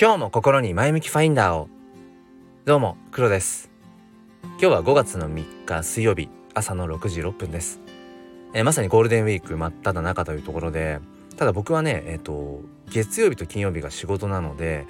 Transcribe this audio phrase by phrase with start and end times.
[0.00, 1.68] 今日も心に前向きファインダーを。
[2.64, 3.68] どうも黒です。
[4.42, 7.80] 今日は5月の3日水曜日朝の6時6分です、
[8.54, 11.00] えー、まさにゴールデンウィーク真っ只中というところで
[11.36, 14.86] ただ僕はねえっ、ー、と月曜日と金曜日が仕事なので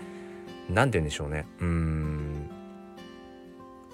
[0.69, 1.47] 何て言うんでしょうね。
[1.59, 2.51] うーん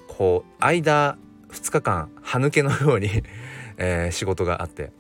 [0.09, 1.17] こう間
[1.51, 3.23] 2日間歯抜けのように
[3.79, 4.91] えー、仕事があって。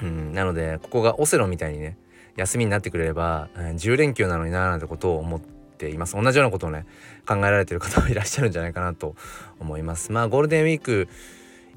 [0.00, 1.96] うんなのでここがオセロみたいにね
[2.36, 6.86] 休みになってくれれば、うん、10連休なのにななんてことを思っています同じようなことをね
[7.26, 9.14] 考えられてる方もいらっしゃるんじゃないかなと
[9.60, 11.08] 思いますまあゴールデンウィーク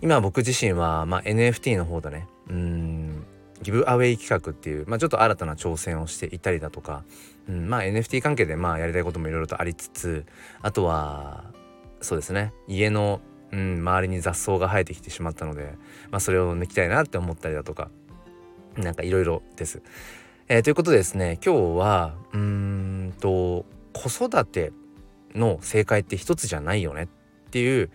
[0.01, 3.25] 今僕自身は、まあ、NFT の方だねうん
[3.61, 7.03] ギブアウェイ企画っていう、まあ、ちょっと新たな挑戦をしていたりだとか、
[7.49, 10.25] うん、まあ NFT 関係でまあやりたいこともいろいろとありつつ
[10.61, 11.45] あとは
[12.01, 15.73] そうですね家の、うん、周りに雑草が生えてきてしまったので、
[16.11, 17.89] まあ、それを抜きたいなって思ったりだとか
[18.77, 19.81] なんかいろいろです。
[20.47, 24.71] えー、ということでですね今日はうーんと子育て
[25.33, 27.07] の正解って一つじゃないよねっ
[27.49, 27.89] ていう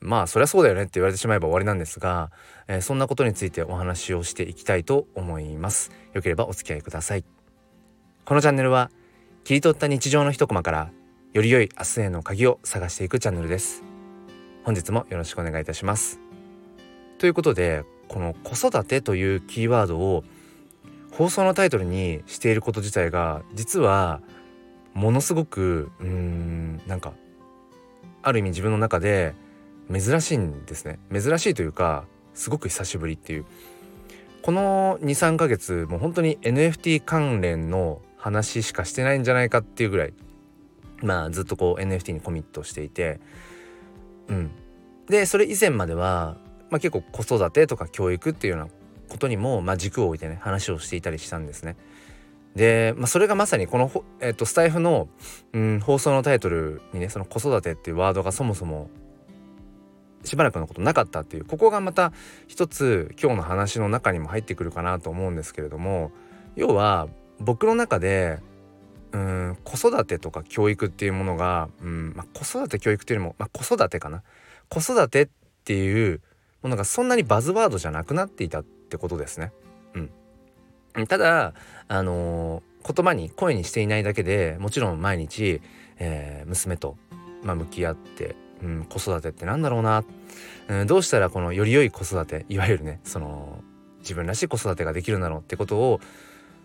[0.00, 2.30] まあそりゃそうだよねって言われてしまえば終わりなんですが、
[2.66, 5.92] えー、そんなことについてお話をしていきたいと思います。
[6.14, 7.24] よければお付き合いください。
[8.24, 8.90] このチャンネルは
[9.44, 10.90] 切り取った日常の一コマから
[11.34, 13.82] より良い明日への鍵を探していくチャンネルです。
[14.64, 16.20] 本日もよろしくお願いいたします。
[17.18, 20.24] ということでこの子育てというキーワードを
[21.12, 24.20] 放送のタイトルにしていること自体が実は
[24.94, 27.12] ものすごくうーんなんか
[28.22, 29.34] ある意味自分の中で
[29.92, 30.98] 珍しいんですね。
[31.12, 32.04] 珍しいというか
[32.34, 33.44] すごく久しぶりっていう。
[34.42, 40.14] この23ヶ月もう本当に NFT 関連の話しかしてないんじゃないかっていうぐらい
[41.00, 43.20] まあずっとこう NFT にコミットしていて
[44.28, 44.50] うん。
[45.08, 46.36] でそれ以前までは、
[46.70, 48.72] まあ、結構子育てとか教育っていうような
[49.12, 51.76] ことにも、まあ、軸を置いてね話をしていたりしたんですね。
[52.56, 55.08] で、まあ、それがまさにこの、えっと、スタイフの、
[55.52, 58.88] うん、放送のタイトルにねその子育てっていうワードがそもそも
[60.24, 62.12] しばらくのことなかったっていうここがまた
[62.48, 66.10] 一つ今日の話の中にも入ってくるかなと思うんですけれども
[66.56, 67.08] 要は
[67.38, 68.38] 僕の中で
[69.12, 74.22] うん子育てとか教育っていうものが、うんまあ、子育て教育っていうよりも、まあ、子育てかな
[74.70, 75.28] 子育てっ
[75.64, 76.22] ていう
[76.62, 79.52] ものがそんなにバズワードじゃなくなっていたってことですね。
[80.94, 81.54] うん、ただ
[81.88, 85.60] あのー、言葉に声にしていないだけでもちろん毎日、
[85.98, 86.96] えー、娘と、
[87.42, 90.04] まあ、向き合って、うん、子育てってなんだろうな、
[90.68, 93.62] うん、どうしたらこのより良い子育ていわゆるねその
[94.00, 96.00] 自分らしい子育てができるんだろうってことを、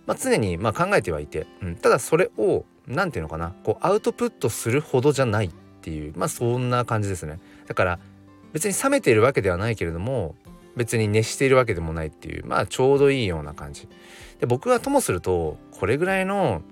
[0.06, 5.50] まあ、常にま考えてはいて、うん、ただそれを何て言うのかなこうアウトプットするほどじゃないっ
[5.81, 7.40] ていうまあそんな感じですね。
[7.68, 8.00] だから
[8.57, 10.34] 別に冷めているわけではないけれども
[10.75, 13.88] 別に熱しているわけでもないっていうまあちょうどいいような感じ。
[14.40, 16.63] で僕はともするとこれぐらいの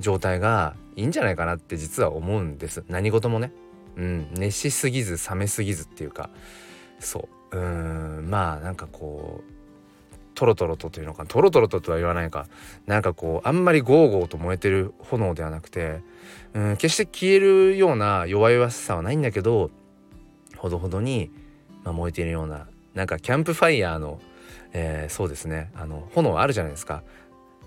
[0.00, 2.84] 状態がいいんじゃないかなって実は思うんです。
[2.88, 3.52] 何事もね。
[3.96, 6.30] うん熱しすぎず冷めすぎずっていうか。
[7.00, 7.58] そう。
[7.58, 9.52] うんまあなんかこう
[10.34, 12.46] トロトロとというのかトロトロととは言わないか。
[12.86, 16.00] なんかこうあんまりゴーゴーと燃えてる炎ではなくて
[16.54, 19.70] うん決して消えるような弱々しさはないんだけど
[20.56, 21.30] ほどほどに、
[21.84, 24.20] まあ、燃えているようななんかキャンプファイヤーの、
[24.72, 25.70] えー、そうですね。
[25.74, 27.02] あの炎あるじゃないですか。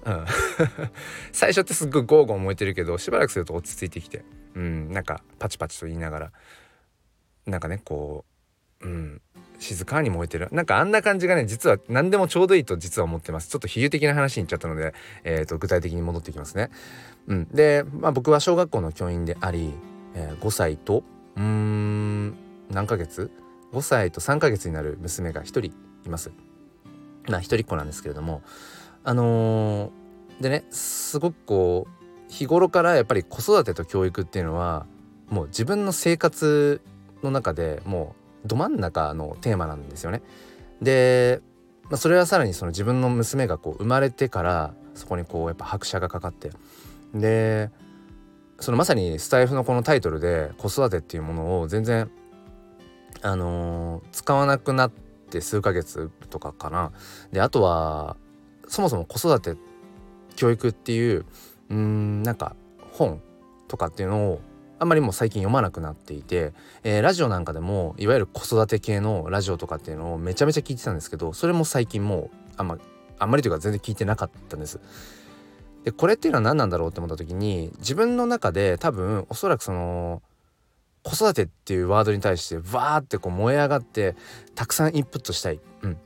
[0.05, 0.25] うん、
[1.31, 4.23] 最初ってすっごいゴーゴー燃えてるけどしばらくすると落ち着いてきて、
[4.55, 6.31] うん、なんかパチパチと言いながら。
[7.45, 8.25] なんかねこ
[8.81, 9.21] う、うん、
[9.59, 10.47] 静かに燃えてる。
[10.51, 13.49] なんかあんな感じがね実は何でもちょうどいいと実は思ってます。
[13.49, 16.69] ちょっと比喩的な話にいっちゃったので、えーと、具体的に戻っていきますね。
[17.27, 19.73] うん、で、まあ、僕は小学校の教員であり、
[20.15, 21.03] えー、5歳と
[21.35, 23.31] うーん何ヶ月
[23.73, 25.65] ？5歳と3ヶ月になる娘が1人
[26.05, 26.31] います。
[27.27, 28.41] まあ一人っ子なんですけれども
[29.03, 34.85] あのー、でねすごくこう日頃からやっぱり子育てと教育っていうのは
[35.29, 36.81] もう自分の生活
[37.23, 38.15] の中でも
[38.45, 40.21] うど真ん中のテーマなんですよね。
[40.81, 41.41] で、
[41.83, 46.51] まあ、それはさらにその自分の娘がこう生まれてからそこにこうやっぱ拍車がかかって
[47.13, 47.69] で
[48.59, 52.09] そのまさにスタイフのこのタイトルで子育てっていうものを全然
[53.21, 54.91] あのー、使わなくなっ
[55.29, 56.91] て数ヶ月とかかな。
[57.31, 58.17] であとは
[58.67, 59.59] そもそも子育て
[60.35, 61.25] 教育っていう
[61.69, 62.55] うんなんか
[62.91, 63.21] 本
[63.67, 64.41] とかっていうのを
[64.79, 72.77] あんまりもう最近読まなくなっていて、えー、ラジオなんかでもいわゆる子育て系のラジオとかっていうのをめちゃめちゃ聞いてたんですけどそれも最近もうあんま
[73.19, 74.79] あんまりというか全然聞いてなかったんです。
[75.83, 80.21] でこれっていうのは何なんだろうって思った時に自分の中で多分おそらくその
[81.03, 84.15] 子育てっていうワードに対してわーってこう燃え上がって
[84.55, 85.97] たくさんインプットしたい、うん、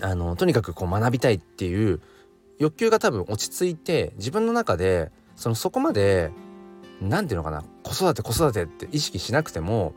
[0.00, 2.00] あのとにかくこう学びたいっていう
[2.58, 6.30] 欲求が多分落ち着いて自分の中でそのそこまで
[7.00, 9.94] 何て言うのかな子育て子育てって意識しなくても、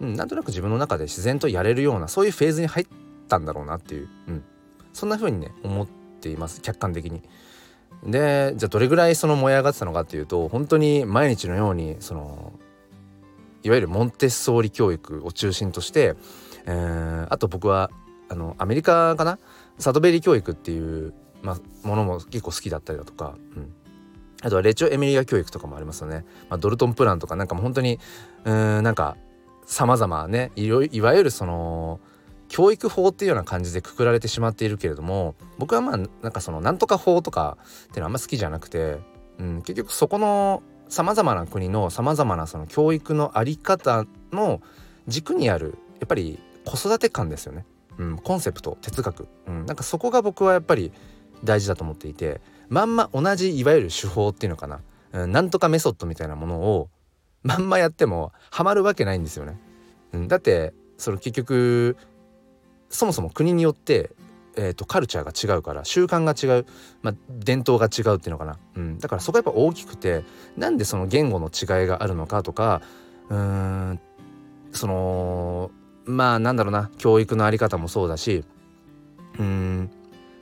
[0.00, 2.86] うん、なんとなく自分の中で自然とやれるようなそういうフェーズに入っ
[3.28, 4.44] たんだろうなっていう、うん、
[4.94, 5.86] そんな風にね思っ
[6.20, 6.62] ています。
[6.62, 7.22] 客観的に。
[8.04, 12.52] でじゃあどれぐらいその燃え上がってたのかっていうと本当に毎日のようにその
[13.62, 16.14] いわゆるモンテッソーリ教育を中心として、
[16.66, 17.90] えー、あと僕は
[18.28, 19.38] あのアメリカかな？
[19.78, 23.72] サドベリ教育っていう、まあ、ものも結構好きだったりだとか、うん、
[24.42, 27.98] あとはレチョ・エミリア教育とかもありますよね、まあ、ドルトンプランとかなんかもう本当に
[28.44, 29.16] うんなんか
[29.66, 30.70] 様々ねい
[31.00, 32.00] わゆるその
[32.48, 38.98] 教育法っていうような感じでくくられてしまっているけれども僕はまあなんかそのなんとか法とかっていうのはあんま好きじゃなくて、
[39.38, 44.60] うん、結局そこのさまざまな国のさまざまなその教育の在り方の
[45.06, 47.64] 軸にあるやっぱり子育て感ですよね、
[47.98, 50.92] うん、コンセプト哲学、うん、なんかそこが僕はやっぱり
[51.44, 54.80] 大事だと思っていてまんま同じいわゆる手法っていうのかな、
[55.12, 56.88] うん、なんとかメソッドみたいなものを
[57.42, 59.58] まんまやってもハマるわけないんですよね。
[60.12, 61.96] うん、だってその結局
[62.90, 64.10] そもそも国によって、
[64.60, 66.66] えーと、カルチャーが違うから習慣が違う、
[67.02, 70.24] まあ、伝統が違うっていうのかな、うん、だからそこやっぱ大きくて
[70.56, 72.82] なんでその言語の違いがあるのかとか
[73.28, 74.00] うーん
[74.72, 75.70] その
[76.04, 76.90] まあなんだろうな。
[76.98, 78.44] 教育の在り方もそうだし
[79.38, 79.90] うん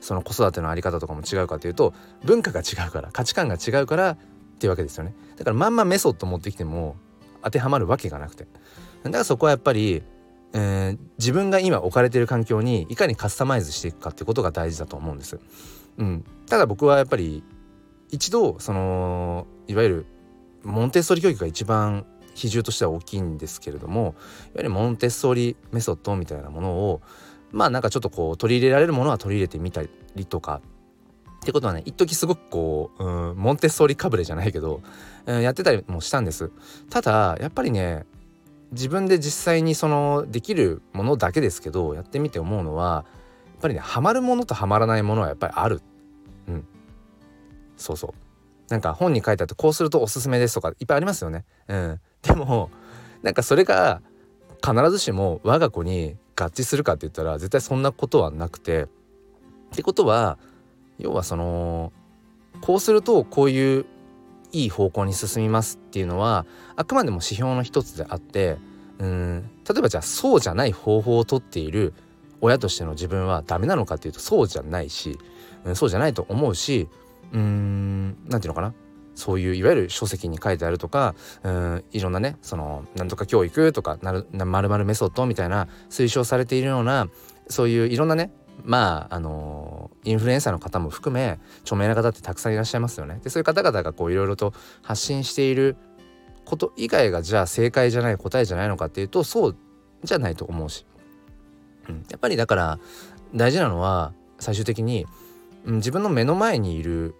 [0.01, 1.93] その子育ての在り方とかも違うかというと
[2.23, 4.17] 文化が違うから価値観が違うからっ
[4.59, 5.13] ていうわけですよね。
[5.35, 6.95] だからまんまメソッド持ってきても
[7.43, 8.47] 当てはまるわけがなくて。
[9.03, 10.01] だからそこはやっぱり
[10.53, 15.39] えー、自分が今置かれている環境にいかにカスタマイズしていくかってことが大事だと思うんです。
[15.97, 17.43] うん、ただ僕はやっぱり
[18.09, 20.05] 一度そのいわゆる
[20.63, 22.05] モンテッソーリ教育が一番
[22.35, 24.13] 比重としては大きいんですけれどもいわ
[24.57, 27.01] ゆるモンテッソーリメソッドみたいなものを
[27.51, 29.81] まあなんかちょっとこう取り入れられるものは取り入れてみた
[30.15, 30.61] りとか
[31.41, 34.81] ってことはね一時すごくこう、うん、モンテッソーリかぶれじゃないけど、
[35.25, 36.51] うん、やってたりもしたんです
[36.89, 38.05] ただやっぱりね
[38.71, 43.05] 自分で実際にそのできるものだけですけどやってみて思うのは
[43.45, 45.81] やっぱりねハマるものとハマらないものはやっぱりある。
[46.47, 46.67] うん。
[47.77, 48.11] そうそう。
[48.69, 51.45] なんか本に書いてあってこうするとおすすめですとかいっぱいありますよね。
[51.67, 51.99] うん。
[52.21, 52.69] でも
[53.23, 54.01] なんかそれが
[54.65, 58.83] 必ずしも我が子に合致するかって言ったら絶対そんなことはなくて。
[58.83, 58.87] っ
[59.75, 60.37] てことは
[60.97, 61.91] 要はその
[62.61, 63.85] こうするとこういう
[64.51, 66.45] いい方向に進みますっていうのは
[66.75, 68.57] あくまでも指標の一つであって
[68.99, 71.93] うん例えばじゃあそうじゃない方法をとっている
[72.41, 75.17] 親としての自分はダメなのかっていうとそうじゃないし、
[75.65, 76.87] うん、そうじゃないと思うし
[77.33, 78.73] うーん何て言うのかな。
[79.15, 87.09] そういういわゆる書籍に書いてあるとかうんいろんなねそのなんとか教育とかなるまるメソッドみたいな推奨されているような
[87.49, 88.31] そういういろんなね
[88.63, 93.19] まああのインフルエンサーの方も含め著名な方ってたくさんいらっしゃいますよね。
[93.23, 95.75] でそういう方々がこういろいろと発信している
[96.45, 99.57] こと以外がじゃあ正解じゃない答えじゃないのかっていうとそう
[100.03, 100.85] じゃないと思うし、
[101.89, 102.79] うん、やっぱりだから
[103.35, 105.05] 大事なのは最終的に、
[105.65, 107.15] うん、自分の目の前にいる、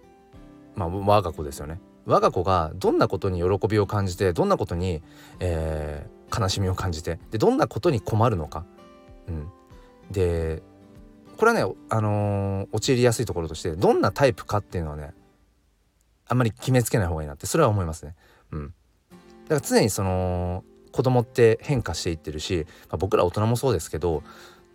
[0.75, 1.81] まあ、我が子ですよね。
[2.06, 5.01] 我が子がどんなことに喜びを感じてどんなことに、
[5.41, 8.65] えー、悲しみを感じてでどんなことに困るのか、
[9.27, 9.50] うん、
[10.09, 10.63] で
[11.37, 15.13] これはね、あのー、陥りやすいところとしてどんなタイプかっていうのはね
[16.27, 18.15] あんまり決めつけない方がいいなってそれは思いますね。
[18.51, 18.73] うん、
[19.47, 24.23] だから常にその子供って変化していってるし、まあ、僕ら大人もそうですけど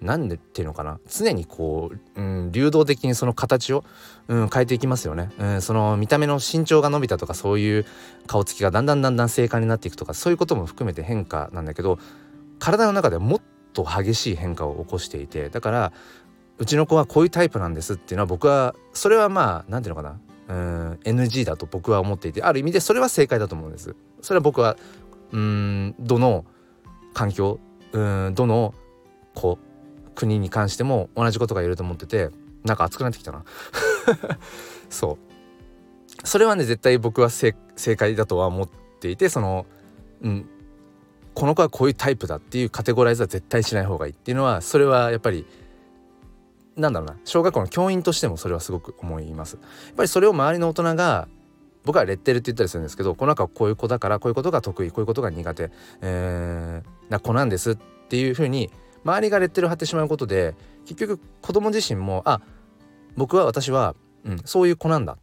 [0.00, 0.99] なんでっていうのかな。
[1.09, 3.85] 常にこう、うん、流動的にその形を、
[4.28, 7.87] うん、変えていきますよね、うん、その見た目の身長が伸びたとかそういう
[8.26, 11.99] 顔つきがだんだんだんだん正確になっていくとかそういうことも含めて変化なんだけど
[12.59, 13.40] 体の中でもっ
[13.73, 15.92] と激しい変化を起こしていてだから
[16.59, 20.21] うちの子はこういうタイプなんですっていうのは僕はそれはまあ何て言うのかな。
[20.49, 23.94] うん NG だと僕は思っていてある意味でそれは正解だと思うんです。
[24.21, 24.76] それは僕は
[25.32, 26.44] うんどの
[27.14, 27.59] 環境
[27.92, 28.75] うんどの
[29.35, 29.59] 子
[30.14, 32.30] 国に関しても同じことが言えると思ってて
[32.64, 33.44] なんか熱くなってきたな。
[34.90, 35.32] そう。
[36.25, 37.54] それはね絶対僕は正
[37.97, 38.68] 解だとは思っ
[39.00, 39.66] ていてその
[40.23, 40.49] うん
[41.35, 45.47] この子はこういうタイプだっていうカテゴライズは絶対しない方がいいっていうのはそれはやっぱり
[46.76, 49.59] なんだろうな小学校の教員としてもそれはすごく思います。
[49.87, 51.29] やっぱりそれを周りの大人が
[51.85, 57.76] 僕はレッテルって言ったりするんですけどこの中はこういう子だからこういうことが得意こういうことが苦手、えー、な子なんですっ
[58.09, 58.71] ていうふうに
[59.05, 60.55] 周りがレッテル貼ってしまうことで
[60.87, 62.41] 結局子供自身もあ
[63.17, 65.19] 僕は私は、うん、そういう子なんだ、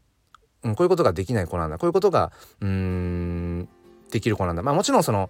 [0.63, 1.77] うん、こういうことができない子なんだ。
[1.77, 3.70] こういうことがうーん
[4.12, 4.63] できる子なんだ。
[4.63, 5.29] まあもちろんその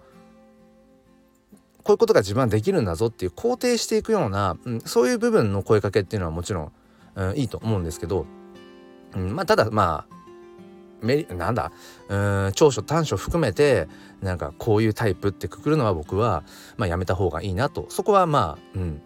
[1.82, 6.72] こういうことが自分はできるんだぞっていう肯定していくような、うん、そういう部分の声かけっていうのはもちろん、
[7.14, 8.26] うん、いいと思うんですけど、
[9.14, 10.20] うん、まあただまあ
[11.02, 11.72] メリなんだ
[12.08, 12.16] う
[12.48, 13.88] ん長所短所含めて
[14.20, 16.44] なんかこういうタイプってくくるのは僕は、
[16.76, 19.02] まあ、やめた方がいいなとそこはまあ、うん、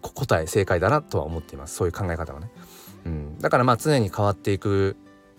[0.00, 2.50] 答え正解だなとは思っていますそういう考え方はね。
[3.04, 4.96] うん、だからまあ常に変わっていく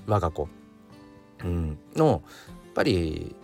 [0.07, 0.47] 我が子、
[1.43, 2.15] うん、のや
[2.69, 3.35] っぱり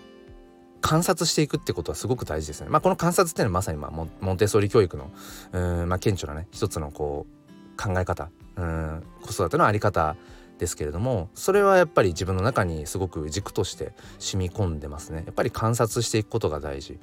[0.83, 2.67] 観察していくってことはすごく大事ですね。
[2.69, 5.11] まあ、この観察っていうのはまさにまあモンテッソーリ教育の
[5.53, 10.17] うん、まあ、顕著なね一つのこう考え方うん子育ての在り方
[10.59, 15.23] ですけれどもそれはやっぱり自分の中にすごく軸として染み込んでますね。
[15.25, 16.99] やっぱり観察していくことが大事、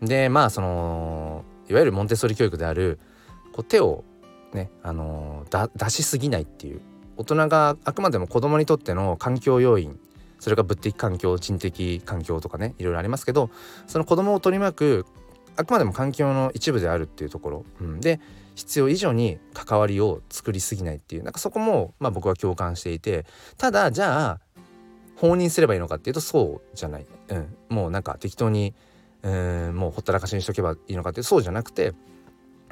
[0.00, 2.98] うん、でまあそのいわゆるモンテッソーリ教育である
[3.52, 4.02] こう手を
[4.52, 6.80] ねあのー、出しすぎないっていう
[7.16, 9.96] 大人があくまでも子供にとっての環境要因
[10.38, 13.50] それが物的環境人的環境とかねいろいろありますけど
[13.86, 15.06] その子供を取り巻く
[15.56, 18.20] あくまでも環境の一部であるっていうところ、うん、で
[18.54, 23.26] 必要以上に関わりを作りすぎないっていうなんかそこも、まあ、僕は共感していて
[23.56, 24.40] ただじゃあ
[25.16, 28.74] 放任すればいいのかっていうとそうじゃない、うん、もうなんか適当に、
[29.22, 31.94] うん、もうほったらかしにしとけばいいのかってそうじゃなくてやっ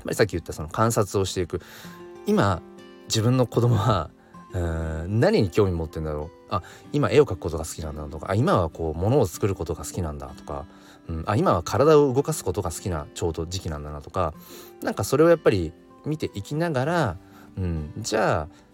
[0.04, 1.60] ぱりさっき言ったその観察をしていく。
[2.26, 2.60] 今
[3.08, 4.10] 自分の子供は
[4.52, 4.58] う
[5.08, 6.35] ん何に興味持ってんだろう。
[6.48, 6.62] あ
[6.92, 10.66] 今絵を描くことが好きなんだとかあ今はこう物を作ることが好きなんだとか
[11.08, 14.34] うん、あ今は体を動かすことが好きなちょうど時期なんだなとか
[14.82, 15.72] なんかそれをやっぱり
[16.04, 17.16] 見ていきながら、
[17.56, 18.66] うん、じゃあ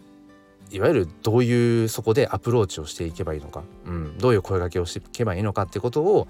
[0.70, 6.28] いわゆるどういうそこでアプローチをしていけばいいのか、うん、どういう声掛けをしていけばいいのかってことを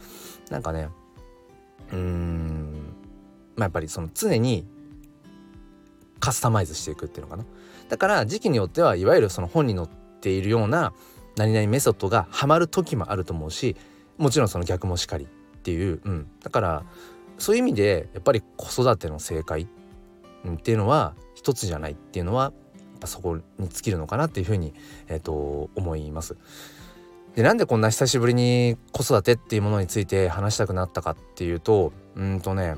[0.50, 0.88] なんかね
[1.92, 2.94] うん
[3.56, 4.66] まあやっぱりその常に
[6.18, 7.44] カスタマイズしていくっていうのかな。
[7.88, 10.92] だから時期によってはいわゆるその本に載っているような
[11.36, 13.76] 何々メソッドがハマる時もあると思うし
[14.18, 15.28] もちろんその逆もしかりっ
[15.62, 16.82] ていう、うん、だから
[17.38, 19.66] そういう意味でやっぱり子育ての正解、
[20.50, 22.52] っていうのは一つじゃないっていうのは
[23.04, 24.74] そこに尽きるのかなっていうふうに、
[25.08, 26.36] えーと、思います。
[27.34, 32.76] でなんでこんな久しぶりに子育てっていうものについて話したくなったかっていうとうんとね、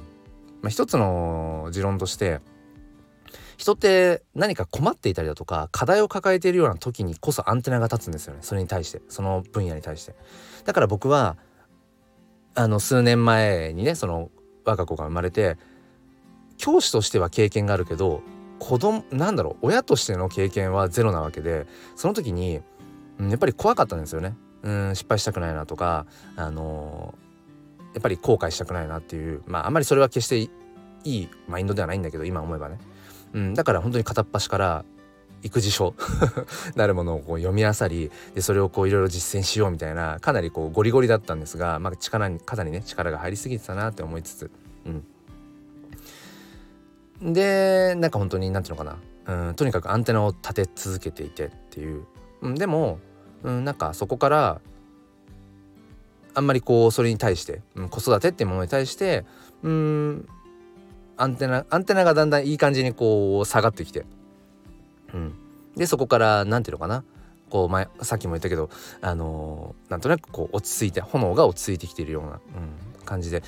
[0.62, 2.40] まあ、一つの持論として
[3.56, 8.40] 人って何か困っていたりだとか課題を抱えているような時にこそアンテナが立つんですよね。
[8.42, 9.00] それに対して。
[9.08, 10.14] その分野に対して。
[10.64, 11.36] だから僕は
[12.54, 14.30] あの数年前にねその
[14.64, 15.56] 我が子が生まれて
[16.56, 18.22] 教師としては経験があるけど
[18.58, 22.60] 子供なんだろう親としての経験はゼロなわけでその時に、
[23.18, 24.36] うん、やっぱり怖かったんですよね。
[24.62, 26.06] うん失敗したくないなとか
[26.36, 30.48] あのー、やっぱり後悔したくないなっていうまああんまりそれは決してい
[31.04, 32.78] いマインドではないんだけど今思えばね、
[33.34, 34.84] うん、だから本当に片っ端から
[35.42, 35.94] 育児書
[36.74, 44.50] なるものをこう読み漁りでそれをこういろいろ実践しようみたいなかなりこうゴリゴリだったんですが、まあ、力に肩にね力が入りすぎてたなって思いつつ、
[47.20, 52.06] うん、でなんか本当に何て言うのかな、うん、とにかくアンテナを立て続けていてっていう、
[52.40, 52.98] うん、でも、
[53.42, 54.60] うん、なんかそこから
[56.32, 59.26] あんまりこうそれに対して、うん、子育てっていうものに対して
[59.62, 60.28] うん
[61.16, 64.04] アンテナアンテナがだんだんいい感じにこう下がってきて。
[65.12, 65.34] うん、
[65.76, 67.04] でそこから何て言うのかな。
[67.50, 68.68] こう前さっきも言ったけど
[69.00, 73.42] あのー、なんとなくこう落ち着いて炎が落ち着いてきているような、うん、感じで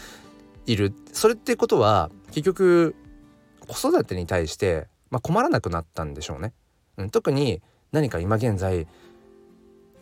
[0.67, 0.93] いる。
[1.13, 2.95] それってことは結局
[3.67, 6.53] 子育てに対して、まあ、困らなくなったんでしょうね。
[6.99, 8.87] うん、特に何か今現在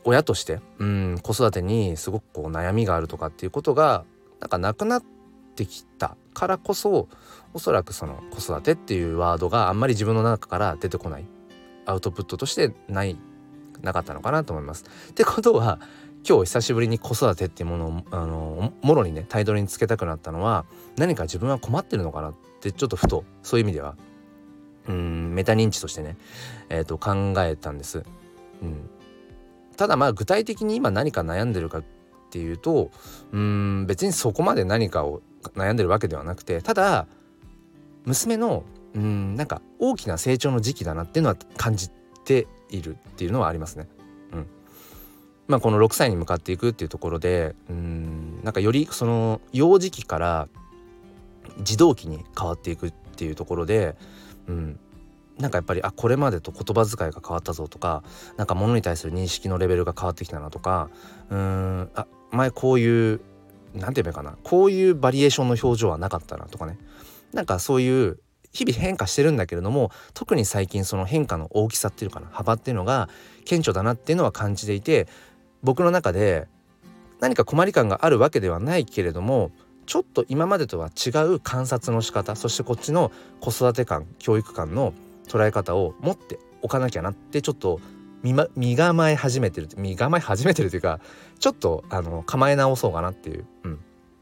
[0.05, 4.05] 親として、うん、子育てにすごくこう悩みがあるとかっていうことが
[4.41, 5.03] なんかなくなっ
[5.57, 6.17] てきた。
[6.35, 7.09] からこそ
[7.55, 11.25] おそらくその子育てっていうワードがあんまり自分の中から出てこない
[11.87, 13.17] アウトプットとしてない
[13.83, 14.85] なかったのかなと思います。
[15.11, 15.79] ってことは
[16.27, 20.65] 今日久しぶりに子育てっていうものをあのもろにねタイトルにつけたくなったのは
[20.97, 23.95] 何か自分は困ってるのかなってちょっとふとそういう意味では
[24.89, 26.17] うんメタ認知としてね、
[26.71, 28.05] えー、と考えたんです。
[28.63, 28.89] うん、
[29.77, 31.85] ただまあ具体的に今何か悩んでるかっ
[32.31, 32.91] ていうと
[33.33, 35.21] うん別にそこまで何かを
[35.51, 37.07] 悩んでるわけではなくてただ
[38.05, 41.91] 娘のうんなんか大きな成長の時期だなっていうのは感じ
[42.25, 43.89] ているっていうのはありますね。
[44.33, 44.47] うん、
[45.49, 50.49] まあこの6歳に向かっていくっていうところでうんなんかよりその幼児期から
[51.63, 53.97] 児童期に変わっていくっていうところで、
[54.49, 54.79] うん、
[55.39, 58.03] なんかやっぱりあこれまでと言葉遣いが変わったぞとか
[58.37, 60.89] なんか物に対する認識のレベルが変わってきたなとか
[61.31, 63.21] うんあ前こういう
[63.75, 64.37] 何て言えばいいかな。
[64.43, 66.79] こういうバリエーションの表情はなかったなとかね。
[67.33, 68.19] なんかそういう
[68.53, 72.29] 日々変化してるんだけれども特に最近その変化の大きさっていうかな。
[72.31, 73.09] 幅っていうのが
[73.45, 75.09] 顕著だなっていうのは感じていて
[75.63, 76.47] 僕の中で
[77.21, 79.51] 何か困り感があるわけではないけれども
[79.87, 84.95] ちょっと今までとは違う観察の仕方そしてこっちの子育て感教育観の
[85.27, 87.81] 捉え方を持っておかなきゃなってちょっと
[88.25, 91.01] 身構え始めてる身構え始めてるというか
[91.39, 93.79] ちょっとあの構え直そうかなっていう、うん、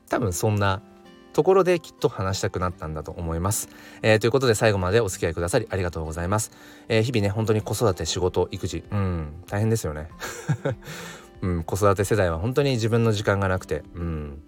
[0.08, 0.82] 多分そんな
[1.32, 3.68] ところできっと話したくなったんだと思います。
[4.02, 6.52] えー、ということで最後までお付き合いくださりありがとうございます。
[6.88, 8.84] えー、日々ね本当に子育て仕事育児。
[8.90, 9.32] うん。
[9.46, 10.08] 大変ですよね。
[11.40, 14.42] うん、子育て世代は本当に自分の時間がなくてうん。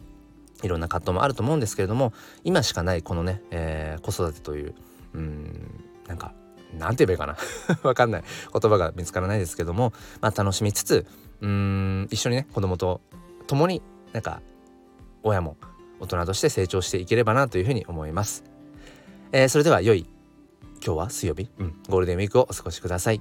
[0.63, 2.13] いろんな葛藤もあると思うんですけれども
[2.45, 4.75] 今しかないこのね、えー、子育てという
[5.15, 5.85] うん。
[6.07, 6.35] なんか
[6.79, 7.39] 何て言えばいいか
[7.73, 7.79] な？
[7.89, 11.07] わかんない言葉が見つからないですけども、まあ、楽しみつつ
[11.41, 13.01] うん一緒にね子供と
[13.47, 14.41] 共になんか
[15.23, 15.57] 親も
[16.01, 18.45] 大人として成長していければなというふうに思います。
[19.33, 20.07] えー、それでは良い
[20.85, 23.21] 今日は水曜日、うん、ゴールデンウィークをお過ごしください。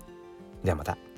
[0.63, 1.12] ではまた。